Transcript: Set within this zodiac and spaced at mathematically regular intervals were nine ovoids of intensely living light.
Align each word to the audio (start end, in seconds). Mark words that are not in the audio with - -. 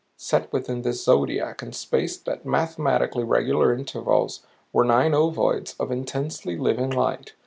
Set 0.17 0.51
within 0.51 0.81
this 0.81 1.03
zodiac 1.05 1.61
and 1.61 1.75
spaced 1.75 2.27
at 2.27 2.43
mathematically 2.43 3.23
regular 3.23 3.71
intervals 3.71 4.41
were 4.73 4.83
nine 4.83 5.13
ovoids 5.13 5.75
of 5.79 5.91
intensely 5.91 6.57
living 6.57 6.89
light. 6.89 7.33